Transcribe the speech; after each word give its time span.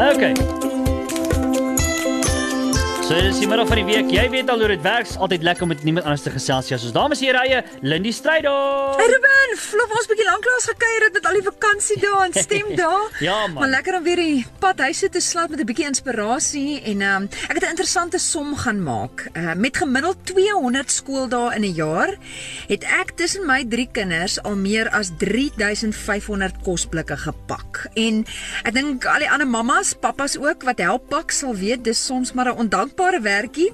Okay. 0.00 0.69
So 3.10 3.16
dis 3.18 3.40
die 3.42 3.48
middel 3.50 3.66
van 3.66 3.80
die 3.80 3.84
week. 3.88 4.10
Jy 4.14 4.22
weet 4.30 4.50
al 4.52 4.60
hoe 4.62 4.68
dit 4.70 4.82
werk. 4.86 5.08
Altyd 5.18 5.42
lekker 5.42 5.64
om 5.66 5.70
met 5.72 5.80
niemand 5.82 6.04
anders 6.06 6.22
te 6.22 6.30
gesels 6.30 6.68
nie. 6.70 6.76
Soos 6.78 6.92
dames 6.94 7.18
en 7.26 7.34
here, 7.34 7.64
Lindy 7.82 8.12
Strydom. 8.14 8.92
Hey 9.00 9.08
Ruben, 9.10 9.54
vlof 9.58 9.94
ons 9.98 10.06
bietjie 10.06 10.26
lanklaas 10.28 10.68
gekuier 10.70 11.06
het 11.08 11.16
met 11.18 11.26
al 11.26 11.38
die 11.40 11.42
vakansie 11.42 11.96
dae 11.98 12.20
en 12.28 12.36
stem 12.38 12.68
dae. 12.78 13.00
ja 13.26 13.38
man. 13.48 13.56
Maar 13.64 13.72
lekker 13.72 13.96
om 13.98 14.06
weer 14.06 14.22
die 14.22 14.44
pad 14.62 14.78
huis 14.86 15.00
toe 15.02 15.08
te 15.16 15.22
slaap 15.26 15.50
met 15.50 15.58
'n 15.58 15.66
bietjie 15.66 15.88
inspirasie 15.88 16.76
en 16.92 17.02
ehm 17.02 17.16
um, 17.24 17.26
ek 17.48 17.58
het 17.58 17.64
'n 17.66 17.74
interessante 17.74 18.20
som 18.22 18.54
gaan 18.54 18.78
maak. 18.78 19.26
Uh, 19.34 19.56
met 19.58 19.82
gemiddeld 19.82 20.22
200 20.30 20.90
skooldae 20.90 21.56
in 21.58 21.66
'n 21.66 21.74
jaar 21.74 22.14
het 22.68 22.86
ek 22.86 23.10
tussen 23.18 23.42
my 23.46 23.64
drie 23.66 23.88
kinders 23.90 24.38
al 24.42 24.54
meer 24.54 24.86
as 24.90 25.10
3500 25.18 26.62
kosblikke 26.62 27.16
gepak. 27.16 27.90
En 27.94 28.22
ek 28.62 28.72
dink 28.74 29.04
al 29.04 29.18
die 29.18 29.30
ander 29.30 29.50
mammas, 29.50 29.94
pappas 29.98 30.38
ook 30.38 30.62
wat 30.62 30.78
help 30.78 31.08
pak 31.08 31.30
sal 31.30 31.54
weet 31.58 31.82
dis 31.84 32.06
soms 32.06 32.32
maar 32.32 32.46
'n 32.46 32.56
ondankbare 32.56 32.98
werkie. 33.22 33.72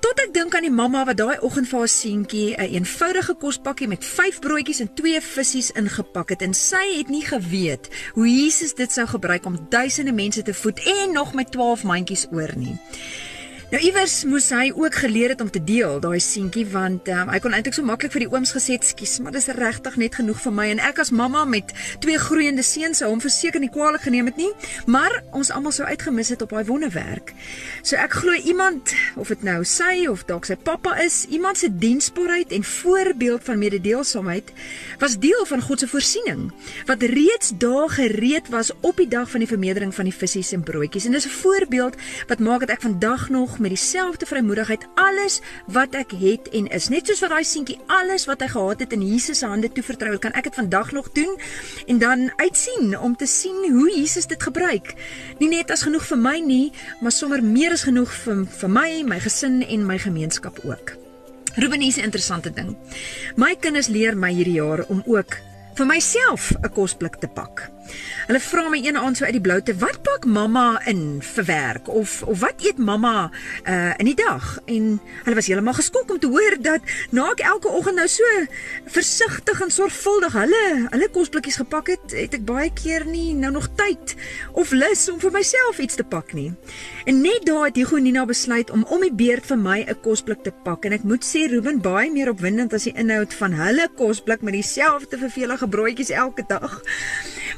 Tot 0.00 0.20
ek 0.22 0.30
dink 0.34 0.54
aan 0.54 0.64
die 0.64 0.72
mamma 0.72 1.02
wat 1.04 1.18
daai 1.18 1.40
oggend 1.42 1.68
vir 1.68 1.78
haar 1.78 1.90
seentjie 1.90 2.54
'n 2.54 2.60
een 2.60 2.74
eenvoudige 2.78 3.34
kospakkie 3.34 3.88
met 3.88 4.04
5 4.04 4.38
broodjies 4.38 4.80
en 4.80 4.94
2 4.94 5.20
visse 5.20 5.72
ingepak 5.74 6.28
het 6.28 6.42
en 6.42 6.54
sy 6.54 6.96
het 6.96 7.08
nie 7.08 7.24
geweet 7.26 7.88
hoe 8.14 8.28
Jesus 8.28 8.74
dit 8.74 8.92
sou 8.92 9.06
gebruik 9.06 9.44
om 9.44 9.66
duisende 9.68 10.12
mense 10.12 10.42
te 10.42 10.54
voed 10.54 10.78
en 10.80 11.12
nog 11.12 11.34
met 11.34 11.50
12 11.50 11.82
mandjies 11.82 12.26
oor 12.30 12.52
nie. 12.56 12.78
Nou 13.68 13.76
iewers 13.84 14.22
moes 14.24 14.46
hy 14.48 14.70
ook 14.72 14.94
geleer 14.96 15.34
het 15.34 15.42
om 15.44 15.50
te 15.52 15.60
deel, 15.60 15.98
daai 16.00 16.22
seentjie, 16.24 16.62
want 16.72 17.08
um, 17.12 17.28
hy 17.28 17.36
kon 17.44 17.52
eintlik 17.52 17.74
so 17.76 17.84
maklik 17.84 18.14
vir 18.14 18.22
die 18.22 18.28
ooms 18.32 18.54
gesê 18.56 18.78
het, 18.78 18.86
"Skus, 18.88 19.18
maar 19.20 19.34
dis 19.36 19.50
regtig 19.52 19.98
net 20.00 20.14
genoeg 20.16 20.40
vir 20.40 20.52
my." 20.56 20.68
En 20.70 20.78
ek 20.80 20.98
as 21.04 21.10
mamma 21.10 21.44
met 21.44 21.74
twee 22.00 22.16
groeiende 22.16 22.62
seuns 22.64 23.02
sou 23.02 23.10
hom 23.10 23.20
verseker 23.20 23.60
nie 23.60 23.68
kwaadlik 23.68 24.00
geneem 24.08 24.24
het 24.24 24.36
nie, 24.36 24.48
maar 24.86 25.22
ons 25.32 25.50
almal 25.50 25.72
sou 25.72 25.84
uitgemis 25.84 26.28
het 26.28 26.42
op 26.42 26.48
daai 26.48 26.64
wonderwerk. 26.64 27.34
So 27.82 27.96
ek 27.96 28.12
glo 28.12 28.32
iemand, 28.32 28.94
of 29.16 29.28
dit 29.28 29.42
nou 29.42 29.64
sy 29.64 30.06
of 30.08 30.24
dalk 30.24 30.46
sy 30.46 30.56
pappa 30.56 30.96
is, 31.04 31.26
iemand 31.28 31.58
se 31.58 31.68
diensbaarheid 31.68 32.52
en 32.52 32.64
voorbeeld 32.64 33.44
van 33.44 33.58
mededeelsaamheid 33.58 34.50
was 34.98 35.18
deel 35.18 35.44
van 35.44 35.60
God 35.60 35.80
se 35.80 35.88
voorsiening, 35.88 36.52
wat 36.86 37.02
reeds 37.02 37.52
daar 37.58 37.88
gereed 37.88 38.48
was 38.48 38.72
op 38.80 38.96
die 38.96 39.08
dag 39.08 39.30
van 39.30 39.40
die 39.40 39.48
vermeerdering 39.48 39.94
van 39.94 40.04
die 40.04 40.14
visse 40.14 40.54
en 40.54 40.62
broodjies. 40.62 41.04
En 41.04 41.12
dis 41.12 41.26
'n 41.26 41.40
voorbeeld 41.44 41.96
wat 42.28 42.38
maak 42.38 42.60
dat 42.60 42.70
ek 42.70 42.80
vandag 42.80 43.28
nog 43.28 43.57
met 43.58 43.70
dieselfde 43.74 44.26
vrymoedigheid 44.26 44.86
alles 44.94 45.40
wat 45.66 45.94
ek 45.98 46.12
het 46.18 46.48
en 46.48 46.66
is. 46.74 46.88
Net 46.88 47.06
soos 47.06 47.20
wat 47.24 47.30
daai 47.30 47.44
seentjie 47.44 47.78
alles 47.86 48.26
wat 48.30 48.40
hy 48.44 48.48
gehad 48.52 48.84
het 48.84 48.92
in 48.92 49.02
Jesus 49.02 49.38
se 49.38 49.46
hande 49.46 49.70
toevertrou 49.72 50.12
het, 50.12 50.22
kan 50.22 50.36
ek 50.38 50.50
dit 50.50 50.54
vandag 50.54 50.92
nog 50.92 51.10
doen 51.12 51.34
en 51.86 51.98
dan 51.98 52.30
uitsien 52.36 52.98
om 52.98 53.16
te 53.16 53.26
sien 53.26 53.58
hoe 53.70 53.90
Jesus 53.90 54.26
dit 54.26 54.42
gebruik. 54.42 54.94
Nie 55.38 55.48
net 55.48 55.70
as 55.70 55.82
genoeg 55.86 56.06
vir 56.06 56.18
my 56.18 56.38
nie, 56.44 56.72
maar 57.00 57.12
sommer 57.12 57.42
meer 57.42 57.72
as 57.76 57.86
genoeg 57.88 58.12
vir 58.24 58.46
vir 58.60 58.70
my, 58.70 58.88
my 59.02 59.20
gesin 59.20 59.60
en 59.62 59.86
my 59.86 59.98
gemeenskap 59.98 60.60
ook. 60.64 60.96
Ruben 61.58 61.82
is 61.82 61.96
'n 61.96 62.04
interessante 62.04 62.52
ding. 62.52 62.76
My 63.36 63.56
kinders 63.56 63.88
leer 63.88 64.16
my 64.16 64.32
hierdie 64.32 64.60
jaar 64.62 64.84
om 64.88 65.02
ook 65.06 65.38
vir 65.74 65.86
myself 65.86 66.52
'n 66.62 66.70
kosblik 66.70 67.16
te 67.16 67.28
pak. 67.28 67.70
Hulle 68.26 68.40
vra 68.40 68.68
my 68.68 68.80
een 68.84 68.96
aand 68.96 69.16
so 69.16 69.24
uit 69.24 69.32
die 69.32 69.40
bloute, 69.40 69.76
"Wat 69.78 70.02
pak 70.02 70.24
mamma 70.24 70.80
in 70.86 71.22
vir 71.22 71.44
werk 71.44 71.88
of 71.88 72.22
of 72.22 72.40
wat 72.40 72.60
eet 72.60 72.78
mamma 72.78 73.30
uh 73.64 73.92
in 73.96 74.04
die 74.04 74.14
dag?" 74.14 74.58
En 74.66 75.00
hulle 75.24 75.34
was 75.34 75.46
heeltemal 75.46 75.74
geskok 75.74 76.10
om 76.10 76.18
te 76.18 76.26
hoor 76.26 76.56
dat 76.60 76.80
na 77.10 77.30
ek 77.30 77.40
elke 77.40 77.68
oggend 77.68 77.96
nou 77.96 78.08
so 78.08 78.24
versigtig 78.84 79.60
en 79.60 79.70
sorgvuldig 79.70 80.32
hulle 80.32 80.88
hulle 80.90 81.08
kosblikkies 81.08 81.56
gepak 81.56 81.86
het, 81.86 82.10
het 82.10 82.34
ek 82.34 82.44
baie 82.44 82.70
keer 82.72 83.06
nie 83.06 83.34
nou 83.34 83.52
nog 83.52 83.68
tyd 83.74 84.14
of 84.52 84.70
lus 84.72 85.08
om 85.08 85.20
vir 85.20 85.30
myself 85.30 85.78
iets 85.78 85.94
te 85.94 86.04
pak 86.04 86.32
nie. 86.32 86.52
En 87.04 87.20
net 87.20 87.46
daar 87.46 87.64
het 87.64 87.76
Hugo 87.76 87.96
Nina 87.96 88.24
besluit 88.26 88.70
om 88.70 88.84
om 88.84 89.00
die 89.00 89.12
beurt 89.12 89.46
vir 89.46 89.58
my 89.58 89.84
'n 89.88 90.00
kosblik 90.02 90.42
te 90.42 90.52
pak 90.64 90.84
en 90.84 90.92
ek 90.92 91.02
moet 91.04 91.24
sê 91.24 91.48
Ruben 91.48 91.80
baie 91.80 92.10
meer 92.10 92.28
opwindend 92.28 92.72
as 92.74 92.84
die 92.84 92.94
inhoud 92.94 93.34
van 93.34 93.52
hulle 93.52 93.88
kosblik 93.96 94.42
met 94.42 94.52
dieselfde 94.52 95.18
vervelige 95.18 95.68
broodjies 95.68 96.10
elke 96.10 96.44
dag. 96.48 96.82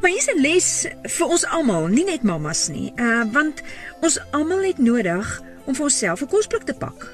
Maar 0.01 0.11
hier's 0.11 0.31
'n 0.33 0.41
les 0.41 0.87
vir 1.03 1.27
ons 1.27 1.47
almal, 1.47 1.87
nie 1.87 2.05
net 2.05 2.23
mammas 2.23 2.69
nie. 2.69 2.93
Uh 2.97 3.25
want 3.33 3.63
ons 4.01 4.19
almal 4.31 4.63
het 4.63 4.79
nodig 4.79 5.43
om 5.65 5.75
vir 5.75 5.85
onsself 5.85 6.23
'n 6.23 6.27
kosblik 6.27 6.63
te 6.63 6.75
pak. 6.75 7.13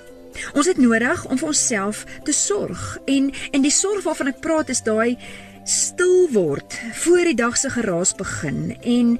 Ons 0.54 0.66
het 0.66 0.76
nodig 0.76 1.24
om 1.24 1.38
vir 1.38 1.48
onsself 1.48 2.04
te 2.22 2.32
sorg 2.32 2.98
en 3.04 3.32
en 3.50 3.62
die 3.62 3.70
sorg 3.70 4.02
waarvan 4.02 4.26
ek 4.26 4.40
praat 4.40 4.68
is 4.68 4.82
daai 4.82 5.18
stil 5.66 6.28
word 6.30 6.76
voor 6.94 7.24
die 7.26 7.34
dag 7.34 7.56
se 7.58 7.70
geraas 7.74 8.12
begin 8.14 8.76
en 8.86 9.16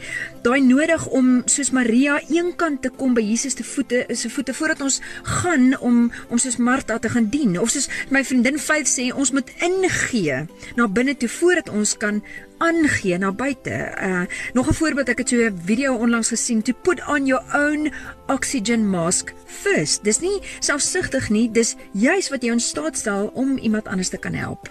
daai 0.47 0.61
nodig 0.63 1.07
om 1.11 1.43
soos 1.51 1.73
Maria 1.75 2.21
eenkant 2.31 2.85
te 2.85 2.91
kom 2.95 3.17
by 3.17 3.25
Jesus 3.27 3.57
se 3.59 3.67
voete 3.67 4.05
se 4.15 4.31
voete 4.31 4.55
voordat 4.55 4.85
ons 4.87 5.01
gaan 5.23 5.75
om 5.83 6.13
om 6.31 6.39
soos 6.39 6.61
Martha 6.63 7.01
te 7.03 7.11
gaan 7.11 7.27
dien 7.35 7.59
of 7.59 7.75
soos 7.75 7.91
my 8.15 8.23
vriendin 8.25 8.63
Faith 8.63 8.87
sê 8.87 9.09
ons 9.11 9.35
moet 9.35 9.51
ingee 9.59 10.45
na 10.79 10.87
binne 10.87 11.17
toe 11.19 11.31
voordat 11.41 11.73
ons 11.75 11.97
kan 11.99 12.23
aangee 12.59 13.19
na 13.19 13.33
buite. 13.33 13.93
Uh 14.01 14.25
nog 14.53 14.69
'n 14.69 14.75
voorbeeld, 14.75 15.09
ek 15.09 15.19
het 15.19 15.29
so 15.29 15.37
'n 15.37 15.61
video 15.65 15.95
onlangs 15.95 16.29
gesien 16.29 16.63
to 16.63 16.73
put 16.83 17.07
on 17.09 17.27
your 17.27 17.45
own 17.55 17.93
oxygen 18.27 18.89
mask 18.89 19.33
first. 19.47 20.05
Dis 20.05 20.21
nie 20.21 20.41
selfsugtig 20.59 21.29
nie, 21.31 21.47
dis 21.51 21.75
juis 21.93 22.29
wat 22.29 22.43
jou 22.43 22.53
in 22.53 22.61
staat 22.61 22.99
stel 22.99 23.31
om 23.35 23.57
iemand 23.59 23.87
anders 23.87 24.09
te 24.09 24.19
kan 24.19 24.35
help. 24.35 24.69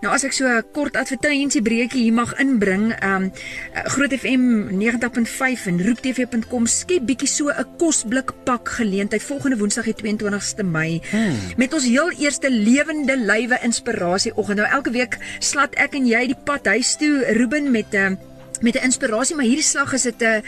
Nou 0.00 0.12
as 0.14 0.24
ek 0.24 0.32
so 0.32 0.46
'n 0.46 0.64
kort 0.72 0.96
advertensie 0.96 1.62
breekie 1.62 2.02
hier 2.02 2.12
mag 2.12 2.34
inbring, 2.38 3.04
um 3.04 3.32
Groot 3.72 4.12
FM 4.12 4.68
90.5 4.78 5.66
en 5.66 5.82
roeptv.com 5.86 6.66
skep 6.66 7.06
bietjie 7.06 7.28
so 7.28 7.48
'n 7.48 7.66
kosblik 7.78 8.32
pak 8.44 8.68
geleentheid 8.68 9.22
volgende 9.22 9.56
Woensdag 9.56 9.84
die 9.84 9.94
22ste 9.94 10.64
Mei 10.64 11.00
hmm. 11.10 11.36
met 11.56 11.72
ons 11.72 11.84
heel 11.84 12.10
eerste 12.10 12.50
lewende 12.50 13.16
lywe 13.16 13.58
inspirasie 13.62 14.36
oggend. 14.36 14.58
Nou 14.58 14.70
elke 14.70 14.90
week 14.90 15.18
slat 15.38 15.74
ek 15.74 15.94
en 15.94 16.06
jy 16.06 16.26
die 16.26 16.40
pad 16.44 16.66
huis 16.66 16.96
toe 16.96 17.15
Ruben 17.24 17.70
met 17.70 17.92
'n 17.92 17.96
uh, 17.96 18.18
met 18.60 18.74
'n 18.74 18.84
inspirasie, 18.84 19.36
maar 19.36 19.44
hierdie 19.44 19.64
slag 19.64 19.92
is 19.92 20.02
dit 20.02 20.22
'n 20.22 20.42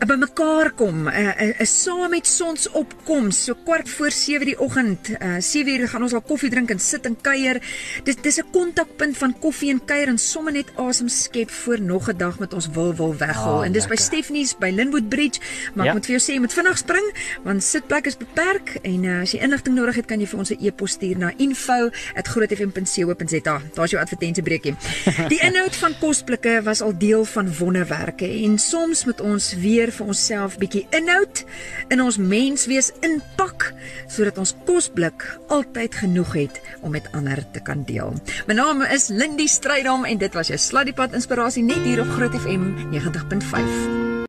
'n 0.00 0.06
bymekaar 0.06 0.72
kom, 0.72 1.08
'n 1.08 1.54
'n 1.60 1.66
saam 1.66 2.10
met 2.10 2.26
sonsopkoms, 2.26 3.44
so 3.44 3.54
kwart 3.64 3.88
voor 3.88 4.10
7 4.10 4.46
die 4.46 4.60
oggend, 4.60 5.08
uh 5.08 5.36
7 5.38 5.80
uur 5.80 5.88
gaan 5.88 6.02
ons 6.02 6.12
al 6.12 6.20
koffie 6.20 6.50
drink 6.50 6.70
en 6.70 6.78
sit 6.78 7.06
en 7.06 7.16
kuier. 7.20 7.62
Dit 8.04 8.22
dis 8.22 8.38
'n 8.38 8.50
kontakpunt 8.52 9.16
van 9.16 9.38
koffie 9.38 9.70
en 9.70 9.84
kuier 9.84 10.08
en 10.08 10.18
sommer 10.18 10.52
net 10.52 10.76
asem 10.76 11.08
skep 11.08 11.50
voor 11.50 11.80
nog 11.80 12.08
'n 12.08 12.16
dag 12.16 12.38
met 12.38 12.52
ons 12.52 12.68
wil 12.72 12.94
wil 12.94 13.16
weghol. 13.16 13.58
Oh, 13.58 13.64
en 13.64 13.72
dis 13.72 13.86
lekker. 13.86 13.96
by 13.96 14.02
Stephanie's 14.02 14.56
by 14.58 14.70
Linwood 14.70 15.08
Bridge, 15.08 15.40
maar 15.74 15.84
ja. 15.84 15.90
ek 15.90 15.96
moet 15.96 16.06
vir 16.06 16.18
jou 16.18 16.24
sê 16.24 16.32
jy 16.34 16.40
moet 16.40 16.52
vinnig 16.52 16.78
spring 16.78 17.12
want 17.42 17.62
sitplek 17.62 18.06
is 18.06 18.16
beperk 18.16 18.78
en 18.82 19.04
uh, 19.04 19.20
as 19.20 19.32
jy 19.32 19.40
inligting 19.40 19.76
nodig 19.76 19.94
het, 19.94 20.06
kan 20.06 20.20
jy 20.20 20.26
vir 20.26 20.38
ons 20.38 20.50
'n 20.50 20.56
e-pos 20.60 20.90
stuur 20.90 21.18
na 21.18 21.32
info@grootfm.co.za. 21.36 23.60
Daar's 23.74 23.90
jou 23.90 24.02
advertensiebreekie. 24.02 24.74
Die 25.32 25.40
inhoud 25.40 25.76
van 25.76 25.94
kosblikke 26.00 26.62
was 26.62 26.80
al 26.80 26.98
deel 26.98 27.24
van 27.24 27.53
wonderwerke 27.58 28.26
en 28.44 28.58
soms 28.58 29.04
moet 29.04 29.20
ons 29.20 29.50
weer 29.62 29.92
vir 29.92 30.06
onsself 30.06 30.58
bietjie 30.60 30.86
inhoud 30.96 31.44
in 31.94 32.02
ons 32.04 32.18
menswees 32.18 32.90
inpak 33.06 33.70
sodat 34.08 34.38
ons 34.38 34.54
kosblik 34.68 35.26
altyd 35.54 36.00
genoeg 36.04 36.34
het 36.44 36.62
om 36.82 36.94
met 36.94 37.08
ander 37.12 37.44
te 37.52 37.62
kan 37.64 37.84
deel. 37.88 38.14
My 38.48 38.58
naam 38.58 38.82
is 38.86 39.08
Lindy 39.08 39.46
Strydom 39.50 40.04
en 40.04 40.18
dit 40.18 40.34
was 40.34 40.52
jou 40.52 40.58
Sladdiepad 40.58 41.14
inspirasie 41.14 41.64
net 41.64 41.84
hier 41.86 42.02
op 42.04 42.16
Groot 42.18 42.34
FM 42.44 42.74
90.5. 42.94 44.13